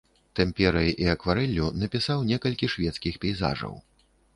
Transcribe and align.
Тэмперай 0.37 0.89
і 1.03 1.11
акварэллю 1.15 1.67
напісаў 1.85 2.27
некалькі 2.33 2.65
шведскіх 2.77 3.13
пейзажаў. 3.25 3.73